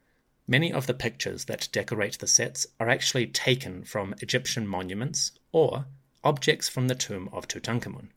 Many 0.46 0.72
of 0.72 0.86
the 0.86 0.94
pictures 0.94 1.46
that 1.46 1.68
decorate 1.72 2.18
the 2.18 2.26
sets 2.26 2.66
are 2.78 2.88
actually 2.88 3.26
taken 3.26 3.82
from 3.84 4.14
Egyptian 4.20 4.66
monuments 4.66 5.32
or 5.52 5.86
objects 6.22 6.68
from 6.68 6.88
the 6.88 6.94
tomb 6.94 7.28
of 7.32 7.48
Tutankhamun. 7.48 8.08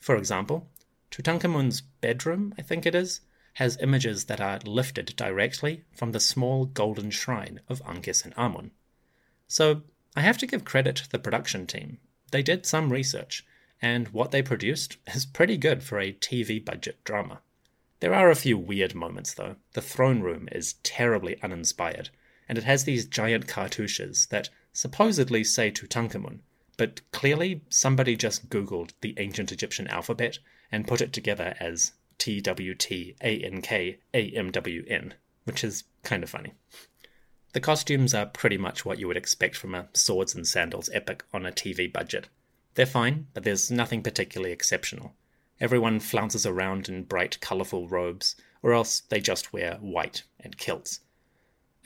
For 0.00 0.16
example, 0.16 0.68
Tutankhamun's 1.10 1.80
bedroom, 1.80 2.54
I 2.58 2.62
think 2.62 2.84
it 2.84 2.94
is, 2.94 3.20
has 3.54 3.78
images 3.80 4.24
that 4.26 4.40
are 4.40 4.60
lifted 4.64 5.14
directly 5.16 5.84
from 5.92 6.12
the 6.12 6.20
small 6.20 6.66
golden 6.66 7.10
shrine 7.10 7.60
of 7.68 7.82
Ankhesenamun. 7.84 8.70
So 9.46 9.82
I 10.18 10.22
have 10.22 10.38
to 10.38 10.48
give 10.48 10.64
credit 10.64 10.96
to 10.96 11.08
the 11.08 11.20
production 11.20 11.64
team 11.64 11.98
they 12.32 12.42
did 12.42 12.66
some 12.66 12.92
research, 12.92 13.46
and 13.80 14.08
what 14.08 14.32
they 14.32 14.42
produced 14.42 14.96
is 15.14 15.24
pretty 15.24 15.56
good 15.56 15.84
for 15.84 16.00
a 16.00 16.12
TV 16.12 16.64
budget 16.64 16.98
drama. 17.04 17.40
There 18.00 18.12
are 18.12 18.28
a 18.28 18.34
few 18.34 18.58
weird 18.58 18.96
moments, 18.96 19.32
though. 19.32 19.54
The 19.74 19.80
throne 19.80 20.18
room 20.18 20.48
is 20.50 20.72
terribly 20.82 21.40
uninspired, 21.40 22.10
and 22.48 22.58
it 22.58 22.64
has 22.64 22.82
these 22.82 23.06
giant 23.06 23.46
cartouches 23.46 24.26
that 24.30 24.50
supposedly 24.72 25.44
say 25.44 25.70
Tutankhamun, 25.70 26.40
but 26.76 27.00
clearly 27.12 27.60
somebody 27.68 28.16
just 28.16 28.50
Googled 28.50 28.90
the 29.02 29.14
ancient 29.18 29.52
Egyptian 29.52 29.86
alphabet 29.86 30.40
and 30.72 30.88
put 30.88 31.00
it 31.00 31.12
together 31.12 31.54
as 31.60 31.92
T 32.18 32.40
W 32.40 32.74
T 32.74 33.14
A 33.22 33.38
N 33.38 33.62
K 33.62 34.00
A 34.12 34.30
M 34.32 34.50
W 34.50 34.84
N, 34.88 35.14
which 35.44 35.62
is 35.62 35.84
kind 36.02 36.24
of 36.24 36.30
funny. 36.30 36.54
The 37.52 37.60
costumes 37.60 38.14
are 38.14 38.26
pretty 38.26 38.58
much 38.58 38.84
what 38.84 38.98
you 38.98 39.08
would 39.08 39.16
expect 39.16 39.56
from 39.56 39.74
a 39.74 39.88
swords 39.94 40.34
and 40.34 40.46
sandals 40.46 40.90
epic 40.92 41.24
on 41.32 41.46
a 41.46 41.52
TV 41.52 41.90
budget. 41.90 42.28
They're 42.74 42.86
fine, 42.86 43.28
but 43.32 43.42
there's 43.42 43.70
nothing 43.70 44.02
particularly 44.02 44.52
exceptional. 44.52 45.14
Everyone 45.58 45.98
flounces 45.98 46.44
around 46.44 46.88
in 46.88 47.04
bright, 47.04 47.40
colourful 47.40 47.88
robes, 47.88 48.36
or 48.62 48.72
else 48.72 49.00
they 49.00 49.20
just 49.20 49.52
wear 49.52 49.76
white 49.80 50.24
and 50.38 50.58
kilts. 50.58 51.00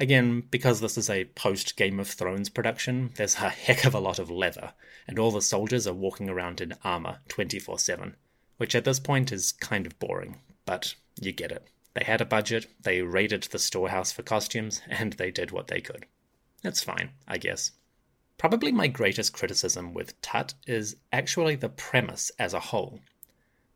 Again, 0.00 0.42
because 0.50 0.80
this 0.80 0.98
is 0.98 1.08
a 1.08 1.26
post 1.26 1.76
Game 1.76 2.00
of 2.00 2.08
Thrones 2.08 2.48
production, 2.48 3.12
there's 3.14 3.36
a 3.36 3.48
heck 3.48 3.84
of 3.84 3.94
a 3.94 4.00
lot 4.00 4.18
of 4.18 4.30
leather, 4.30 4.72
and 5.06 5.18
all 5.18 5.30
the 5.30 5.40
soldiers 5.40 5.86
are 5.86 5.94
walking 5.94 6.28
around 6.28 6.60
in 6.60 6.74
armour 6.82 7.20
24 7.28 7.78
7, 7.78 8.16
which 8.56 8.74
at 8.74 8.84
this 8.84 8.98
point 8.98 9.30
is 9.30 9.52
kind 9.52 9.86
of 9.86 9.98
boring, 9.98 10.40
but 10.66 10.96
you 11.20 11.30
get 11.30 11.52
it. 11.52 11.68
They 11.94 12.04
had 12.04 12.20
a 12.20 12.26
budget, 12.26 12.66
they 12.80 13.02
raided 13.02 13.42
the 13.44 13.58
storehouse 13.58 14.12
for 14.12 14.22
costumes, 14.22 14.80
and 14.88 15.12
they 15.14 15.30
did 15.30 15.50
what 15.50 15.68
they 15.68 15.80
could. 15.80 16.06
That's 16.62 16.82
fine, 16.82 17.10
I 17.28 17.38
guess. 17.38 17.72
Probably 18.38 18.72
my 18.72 18.88
greatest 18.88 19.32
criticism 19.32 19.92
with 19.92 20.20
Tut 20.22 20.54
is 20.66 20.96
actually 21.12 21.56
the 21.56 21.68
premise 21.68 22.30
as 22.38 22.54
a 22.54 22.60
whole. 22.60 23.00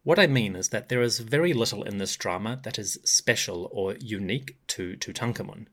What 0.02 0.18
I 0.18 0.26
mean 0.26 0.56
is 0.56 0.68
that 0.70 0.88
there 0.88 1.02
is 1.02 1.18
very 1.18 1.52
little 1.52 1.82
in 1.82 1.99
this 1.99 2.16
drama 2.16 2.61
that 2.62 2.78
is 2.78 2.99
special 3.04 3.68
or 3.73 3.96
unique 4.00 4.56
to 4.68 4.96
Tutankhamun. 4.96 5.66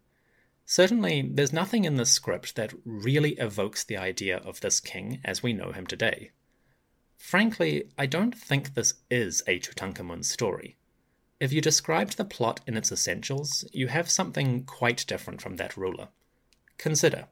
Certainly, 0.66 1.30
there's 1.34 1.54
nothing 1.54 1.86
in 1.86 1.96
the 1.96 2.06
script 2.06 2.56
that 2.56 2.74
really 2.84 3.32
evokes 3.34 3.84
the 3.84 3.98
idea 3.98 4.38
of 4.38 4.60
this 4.60 4.80
king 4.80 5.22
as 5.24 5.44
we 5.44 5.54
know 5.54 5.72
him 5.72 5.86
today. 5.86 6.32
Frankly, 7.16 7.90
I 7.98 8.06
don't 8.06 8.36
think 8.36 8.74
this 8.74 8.96
is 9.10 9.44
a 9.48 9.60
Tutankhamun 9.60 10.26
story. 10.26 10.78
If 11.44 11.52
you 11.52 11.60
described 11.60 12.16
the 12.16 12.24
plot 12.24 12.62
in 12.66 12.78
its 12.78 12.90
essentials, 12.90 13.66
you 13.74 13.90
have 13.90 14.10
something 14.10 14.64
quite 14.64 15.04
different 15.06 15.42
from 15.42 15.58
that 15.58 15.76
ruler. 15.76 16.08
Consider 16.78 17.28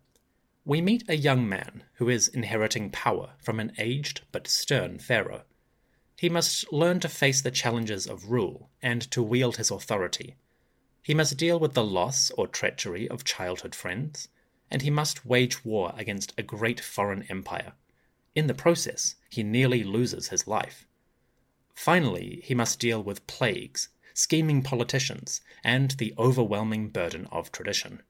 we 0.65 0.81
meet 0.81 1.05
a 1.07 1.15
young 1.15 1.47
man 1.47 1.85
who 1.93 2.09
is 2.09 2.27
inheriting 2.27 2.89
power 2.89 3.35
from 3.37 3.57
an 3.61 3.71
aged 3.77 4.23
but 4.33 4.49
stern 4.49 4.99
pharaoh. 4.99 5.43
He 6.17 6.27
must 6.27 6.73
learn 6.73 6.99
to 6.99 7.07
face 7.07 7.39
the 7.39 7.51
challenges 7.51 8.05
of 8.05 8.29
rule 8.29 8.69
and 8.81 9.01
to 9.11 9.23
wield 9.23 9.55
his 9.55 9.71
authority. 9.71 10.35
He 11.01 11.13
must 11.13 11.37
deal 11.37 11.57
with 11.57 11.73
the 11.73 11.85
loss 11.85 12.31
or 12.31 12.47
treachery 12.47 13.07
of 13.07 13.23
childhood 13.23 13.73
friends, 13.73 14.27
and 14.69 14.81
he 14.81 14.89
must 14.89 15.25
wage 15.25 15.63
war 15.63 15.93
against 15.95 16.33
a 16.37 16.43
great 16.43 16.81
foreign 16.81 17.23
empire. 17.29 17.75
In 18.35 18.47
the 18.47 18.53
process, 18.53 19.15
he 19.29 19.41
nearly 19.41 19.85
loses 19.85 20.27
his 20.27 20.47
life. 20.47 20.85
Finally, 21.73 22.41
he 22.43 22.53
must 22.53 22.77
deal 22.77 23.01
with 23.01 23.25
plagues, 23.25 23.87
scheming 24.21 24.61
politicians, 24.61 25.41
and 25.63 25.91
the 25.91 26.13
overwhelming 26.17 26.89
burden 26.89 27.27
of 27.31 27.51
tradition. 27.51 28.03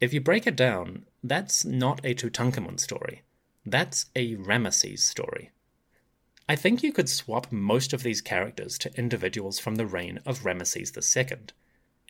If 0.00 0.12
you 0.12 0.20
break 0.20 0.46
it 0.46 0.54
down, 0.54 1.06
that's 1.24 1.64
not 1.64 2.00
a 2.04 2.14
Tutankhamun 2.14 2.78
story. 2.78 3.22
That's 3.66 4.06
a 4.14 4.36
Ramesses 4.36 5.00
story. 5.00 5.50
I 6.48 6.54
think 6.54 6.82
you 6.82 6.92
could 6.92 7.08
swap 7.08 7.50
most 7.50 7.92
of 7.92 8.04
these 8.04 8.20
characters 8.20 8.78
to 8.78 8.96
individuals 8.96 9.58
from 9.58 9.74
the 9.74 9.86
reign 9.86 10.20
of 10.24 10.44
Ramesses 10.44 10.96
II. 10.96 11.38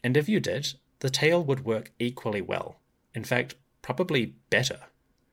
And 0.05 0.17
if 0.17 0.29
you 0.29 0.39
did, 0.39 0.75
the 1.01 1.11
tale 1.11 1.43
would 1.43 1.65
work 1.65 1.93
equally 1.99 2.43
well. 2.43 2.79
In 3.15 3.25
fact, 3.25 3.55
probably 3.81 4.35
better. 4.51 4.81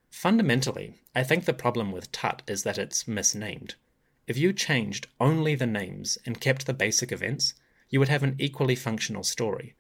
Fundamentally, 0.10 1.02
I 1.14 1.24
think 1.24 1.44
the 1.44 1.54
problem 1.54 1.92
with 1.92 2.12
Tut 2.14 2.42
is 2.48 2.64
that 2.64 2.78
it's 2.78 3.06
misnamed. 3.06 3.76
If 4.28 4.38
you 4.38 4.54
changed 4.54 5.08
only 5.20 5.56
the 5.56 5.68
names 5.68 6.18
and 6.26 6.40
kept 6.40 6.66
the 6.66 6.74
basic 6.74 7.12
events, 7.12 7.54
you 7.96 8.00
would 8.00 8.10
have 8.10 8.24
an 8.24 8.36
equally 8.40 8.76
functional 8.76 9.24
story. 9.24 9.74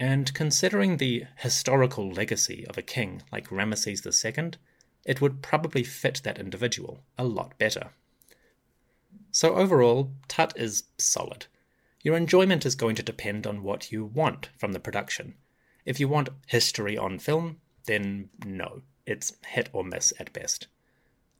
And 0.00 0.34
considering 0.34 0.96
the 0.96 1.22
historical 1.36 2.10
legacy 2.10 2.66
of 2.66 2.76
a 2.76 2.82
king 2.82 3.22
like 3.30 3.46
Ramesses 3.46 4.04
II, 4.04 4.54
it 5.04 5.20
would 5.20 5.40
probably 5.40 5.84
fit 5.84 6.20
that 6.24 6.40
individual 6.40 7.04
a 7.16 7.22
lot 7.22 7.56
better. 7.56 7.90
So, 9.30 9.54
overall, 9.54 10.10
Tut 10.26 10.52
is 10.56 10.82
solid. 10.98 11.46
Your 12.02 12.16
enjoyment 12.16 12.66
is 12.66 12.74
going 12.74 12.96
to 12.96 13.04
depend 13.04 13.46
on 13.46 13.62
what 13.62 13.92
you 13.92 14.04
want 14.04 14.48
from 14.58 14.72
the 14.72 14.80
production. 14.80 15.34
If 15.84 16.00
you 16.00 16.08
want 16.08 16.30
history 16.48 16.98
on 16.98 17.20
film, 17.20 17.58
then 17.86 18.30
no, 18.44 18.82
it's 19.06 19.32
hit 19.46 19.68
or 19.72 19.84
miss 19.84 20.12
at 20.18 20.32
best. 20.32 20.66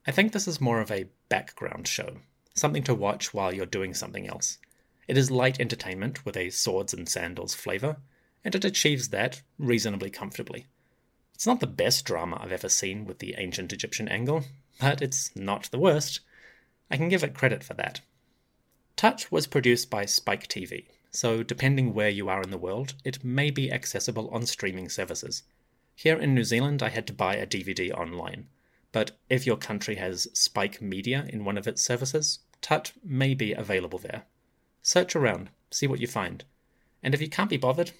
I 0.06 0.12
think 0.12 0.30
this 0.30 0.46
is 0.46 0.60
more 0.60 0.80
of 0.80 0.92
a 0.92 1.08
background 1.28 1.88
show, 1.88 2.18
something 2.54 2.84
to 2.84 2.94
watch 2.94 3.34
while 3.34 3.52
you're 3.52 3.66
doing 3.66 3.94
something 3.94 4.28
else. 4.28 4.58
It 5.06 5.18
is 5.18 5.30
light 5.30 5.60
entertainment 5.60 6.24
with 6.24 6.36
a 6.36 6.50
swords 6.50 6.94
and 6.94 7.08
sandals 7.08 7.54
flavour, 7.54 7.98
and 8.42 8.54
it 8.54 8.64
achieves 8.64 9.08
that 9.08 9.42
reasonably 9.58 10.10
comfortably. 10.10 10.66
It's 11.34 11.46
not 11.46 11.60
the 11.60 11.66
best 11.66 12.04
drama 12.04 12.38
I've 12.40 12.52
ever 12.52 12.68
seen 12.68 13.04
with 13.04 13.18
the 13.18 13.34
ancient 13.36 13.72
Egyptian 13.72 14.08
angle, 14.08 14.44
but 14.80 15.02
it's 15.02 15.34
not 15.36 15.64
the 15.64 15.78
worst. 15.78 16.20
I 16.90 16.96
can 16.96 17.08
give 17.08 17.24
it 17.24 17.34
credit 17.34 17.62
for 17.62 17.74
that. 17.74 18.00
Tut 18.96 19.30
was 19.30 19.46
produced 19.46 19.90
by 19.90 20.04
Spike 20.04 20.48
TV, 20.48 20.86
so 21.10 21.42
depending 21.42 21.92
where 21.92 22.08
you 22.08 22.28
are 22.28 22.40
in 22.40 22.50
the 22.50 22.56
world, 22.56 22.94
it 23.04 23.24
may 23.24 23.50
be 23.50 23.72
accessible 23.72 24.30
on 24.30 24.46
streaming 24.46 24.88
services. 24.88 25.42
Here 25.94 26.18
in 26.18 26.34
New 26.34 26.44
Zealand, 26.44 26.82
I 26.82 26.88
had 26.88 27.06
to 27.08 27.12
buy 27.12 27.36
a 27.36 27.46
DVD 27.46 27.92
online, 27.92 28.48
but 28.90 29.18
if 29.28 29.44
your 29.44 29.56
country 29.56 29.96
has 29.96 30.28
Spike 30.32 30.80
Media 30.80 31.26
in 31.28 31.44
one 31.44 31.58
of 31.58 31.66
its 31.66 31.82
services, 31.82 32.38
Tut 32.62 32.92
may 33.04 33.34
be 33.34 33.52
available 33.52 33.98
there. 33.98 34.24
Search 34.86 35.16
around, 35.16 35.48
see 35.70 35.86
what 35.86 35.98
you 35.98 36.06
find. 36.06 36.44
And 37.02 37.14
if 37.14 37.22
you 37.22 37.28
can't 37.30 37.48
be 37.48 37.56
bothered, 37.56 37.92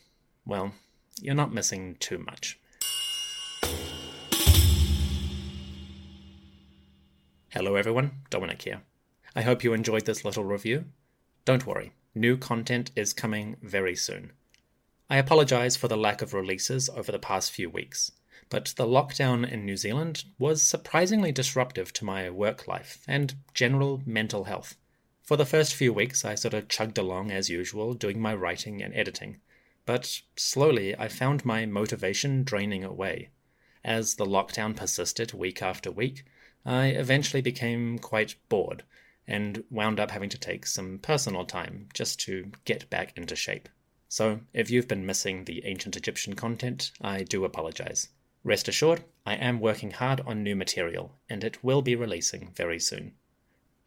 well, 0.44 0.74
you're 1.18 1.34
not 1.34 1.50
missing 1.50 1.96
too 1.98 2.18
much. 2.18 2.60
Hello 7.48 7.76
everyone, 7.76 8.10
Dominic 8.28 8.60
here. 8.60 8.82
I 9.34 9.40
hope 9.40 9.64
you 9.64 9.72
enjoyed 9.72 10.04
this 10.04 10.26
little 10.26 10.44
review. 10.44 10.84
Don't 11.46 11.66
worry, 11.66 11.94
new 12.14 12.36
content 12.36 12.90
is 12.94 13.14
coming 13.14 13.56
very 13.62 13.96
soon. 13.96 14.32
I 15.08 15.16
apologise 15.16 15.76
for 15.76 15.88
the 15.88 15.96
lack 15.96 16.20
of 16.20 16.34
releases 16.34 16.90
over 16.90 17.10
the 17.10 17.18
past 17.18 17.50
few 17.50 17.70
weeks, 17.70 18.12
but 18.50 18.74
the 18.76 18.86
lockdown 18.86 19.50
in 19.50 19.64
New 19.64 19.78
Zealand 19.78 20.24
was 20.38 20.62
surprisingly 20.62 21.32
disruptive 21.32 21.94
to 21.94 22.04
my 22.04 22.28
work 22.28 22.68
life 22.68 23.02
and 23.08 23.36
general 23.54 24.02
mental 24.04 24.44
health. 24.44 24.76
For 25.24 25.38
the 25.38 25.46
first 25.46 25.74
few 25.74 25.90
weeks, 25.90 26.22
I 26.22 26.34
sort 26.34 26.52
of 26.52 26.68
chugged 26.68 26.98
along 26.98 27.30
as 27.30 27.48
usual, 27.48 27.94
doing 27.94 28.20
my 28.20 28.34
writing 28.34 28.82
and 28.82 28.94
editing, 28.94 29.40
but 29.86 30.20
slowly 30.36 30.94
I 30.98 31.08
found 31.08 31.46
my 31.46 31.64
motivation 31.64 32.44
draining 32.44 32.84
away. 32.84 33.30
As 33.82 34.16
the 34.16 34.26
lockdown 34.26 34.76
persisted 34.76 35.32
week 35.32 35.62
after 35.62 35.90
week, 35.90 36.26
I 36.66 36.88
eventually 36.88 37.40
became 37.40 37.98
quite 37.98 38.36
bored 38.50 38.84
and 39.26 39.64
wound 39.70 39.98
up 39.98 40.10
having 40.10 40.28
to 40.28 40.38
take 40.38 40.66
some 40.66 40.98
personal 40.98 41.46
time 41.46 41.88
just 41.94 42.20
to 42.20 42.52
get 42.66 42.90
back 42.90 43.16
into 43.16 43.34
shape. 43.34 43.70
So, 44.10 44.40
if 44.52 44.68
you've 44.68 44.88
been 44.88 45.06
missing 45.06 45.46
the 45.46 45.64
ancient 45.64 45.96
Egyptian 45.96 46.34
content, 46.34 46.92
I 47.00 47.22
do 47.22 47.46
apologize. 47.46 48.10
Rest 48.42 48.68
assured, 48.68 49.04
I 49.24 49.36
am 49.36 49.58
working 49.58 49.92
hard 49.92 50.20
on 50.20 50.42
new 50.42 50.54
material, 50.54 51.16
and 51.30 51.42
it 51.42 51.64
will 51.64 51.80
be 51.80 51.96
releasing 51.96 52.52
very 52.54 52.78
soon. 52.78 53.14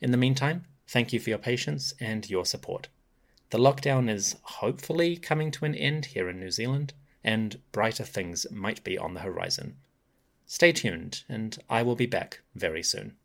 In 0.02 0.10
the 0.10 0.18
meantime, 0.18 0.66
thank 0.88 1.14
you 1.14 1.20
for 1.20 1.30
your 1.30 1.40
patience 1.40 1.94
and 2.00 2.30
your 2.30 2.46
support. 2.46 2.88
The 3.50 3.58
lockdown 3.58 4.10
is 4.10 4.36
hopefully 4.42 5.16
coming 5.18 5.52
to 5.52 5.66
an 5.66 5.76
end 5.76 6.08
here 6.08 6.30
in 6.30 6.40
New 6.40 6.52
Zealand, 6.52 6.94
and 7.24 7.60
brighter 7.72 8.04
things 8.04 8.46
might 8.52 8.84
be 8.84 8.98
on 8.98 9.14
the 9.14 9.22
horizon. 9.22 9.78
Stay 10.46 10.72
tuned, 10.72 11.24
and 11.28 11.58
I 11.70 11.84
will 11.84 11.96
be 11.96 12.06
back 12.06 12.42
very 12.56 12.84
soon. 12.84 13.16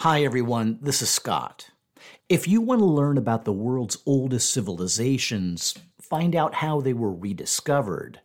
Hi, 0.00 0.24
everyone. 0.24 0.78
This 0.80 1.02
is 1.02 1.10
Scott. 1.10 1.70
If 2.28 2.48
you 2.48 2.60
want 2.60 2.78
to 2.78 2.86
learn 2.86 3.18
about 3.18 3.44
the 3.44 3.52
world's 3.52 3.98
oldest 4.06 4.50
civilizations, 4.50 5.74
find 6.00 6.34
out 6.34 6.54
how 6.54 6.80
they 6.80 6.94
were 6.94 7.12
rediscovered, 7.12 8.20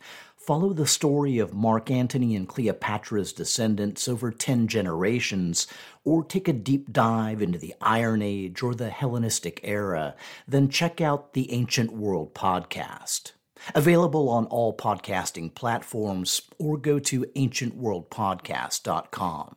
follow 0.46 0.72
the 0.72 0.86
story 0.86 1.38
of 1.40 1.52
Mark 1.52 1.90
Antony 1.90 2.36
and 2.36 2.48
Cleopatra's 2.48 3.32
descendants 3.32 4.06
over 4.06 4.30
10 4.30 4.68
generations, 4.68 5.66
or 6.04 6.22
take 6.22 6.46
a 6.46 6.52
deep 6.52 6.92
dive 6.92 7.42
into 7.42 7.58
the 7.58 7.74
Iron 7.80 8.22
Age 8.22 8.62
or 8.62 8.72
the 8.72 8.90
Hellenistic 8.90 9.58
era, 9.64 10.14
then 10.46 10.68
check 10.68 11.00
out 11.00 11.32
the 11.32 11.52
Ancient 11.52 11.90
World 11.90 12.32
podcast. 12.32 13.32
Available 13.74 14.28
on 14.28 14.46
all 14.46 14.76
podcasting 14.76 15.52
platforms, 15.52 16.42
or 16.58 16.76
go 16.76 17.00
to 17.00 17.22
ancientworldpodcast.com. 17.34 19.56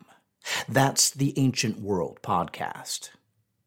That's 0.68 1.12
the 1.12 1.38
Ancient 1.38 1.80
World 1.80 2.18
podcast. 2.24 3.12